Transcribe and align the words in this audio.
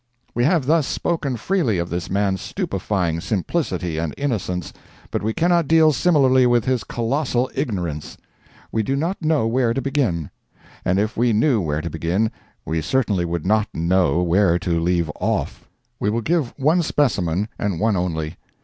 We 0.33 0.45
have 0.45 0.65
thus 0.65 0.87
spoken 0.87 1.37
freely 1.37 1.77
of 1.77 1.91
this 1.91 2.09
man's 2.09 2.41
stupefying 2.41 3.21
simplicity 3.21 3.99
and 3.99 4.15
innocence, 4.17 4.73
but 5.11 5.21
we 5.21 5.31
cannot 5.31 5.67
deal 5.67 5.93
similarly 5.93 6.47
with 6.47 6.65
his 6.65 6.83
colossal 6.83 7.51
ignorance. 7.53 8.17
We 8.71 8.81
do 8.81 8.95
not 8.95 9.21
know 9.21 9.45
where 9.45 9.75
to 9.75 9.79
begin. 9.79 10.31
And 10.83 10.97
if 10.97 11.15
we 11.17 11.33
knew 11.33 11.61
where 11.61 11.81
to 11.81 11.89
begin, 11.91 12.31
we 12.65 12.81
certainly 12.81 13.25
would 13.25 13.45
not 13.45 13.67
know 13.75 14.23
where 14.23 14.57
to 14.57 14.79
leave 14.79 15.11
off. 15.19 15.69
We 15.99 16.09
will 16.09 16.21
give 16.21 16.55
one 16.57 16.81
specimen, 16.81 17.47
and 17.59 17.79
one 17.79 17.95
only. 17.95 18.37